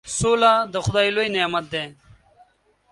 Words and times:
سوله 0.17 0.53
د 0.73 0.75
خدای 0.85 1.07
لوی 1.15 1.27
نعمت 1.35 1.65
دی. 1.73 1.85